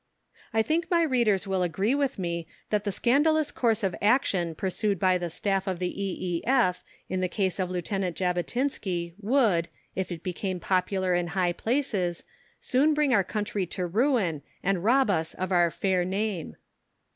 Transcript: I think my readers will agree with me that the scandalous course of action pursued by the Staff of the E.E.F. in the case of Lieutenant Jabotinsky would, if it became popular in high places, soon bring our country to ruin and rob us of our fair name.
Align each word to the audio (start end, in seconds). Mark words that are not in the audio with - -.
I 0.51 0.63
think 0.63 0.89
my 0.89 1.03
readers 1.03 1.45
will 1.45 1.61
agree 1.61 1.93
with 1.93 2.17
me 2.17 2.47
that 2.71 2.85
the 2.85 2.91
scandalous 2.91 3.51
course 3.51 3.83
of 3.83 3.95
action 4.01 4.55
pursued 4.55 4.97
by 4.97 5.19
the 5.19 5.29
Staff 5.29 5.67
of 5.67 5.77
the 5.77 5.89
E.E.F. 5.91 6.83
in 7.07 7.19
the 7.19 7.27
case 7.29 7.59
of 7.59 7.69
Lieutenant 7.69 8.17
Jabotinsky 8.17 9.13
would, 9.21 9.67
if 9.95 10.11
it 10.11 10.23
became 10.23 10.59
popular 10.59 11.13
in 11.13 11.27
high 11.37 11.53
places, 11.53 12.23
soon 12.59 12.95
bring 12.95 13.13
our 13.13 13.23
country 13.23 13.67
to 13.67 13.85
ruin 13.85 14.41
and 14.63 14.83
rob 14.83 15.11
us 15.11 15.35
of 15.35 15.51
our 15.51 15.69
fair 15.69 16.03
name. 16.03 16.55